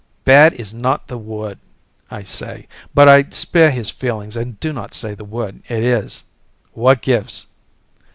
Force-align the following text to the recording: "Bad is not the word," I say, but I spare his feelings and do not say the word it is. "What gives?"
"Bad 0.25 0.55
is 0.55 0.73
not 0.73 1.05
the 1.09 1.17
word," 1.19 1.59
I 2.09 2.23
say, 2.23 2.67
but 2.91 3.07
I 3.07 3.29
spare 3.29 3.69
his 3.69 3.91
feelings 3.91 4.35
and 4.35 4.59
do 4.59 4.73
not 4.73 4.95
say 4.95 5.13
the 5.13 5.23
word 5.23 5.61
it 5.69 5.83
is. 5.83 6.23
"What 6.73 7.03
gives?" 7.03 7.45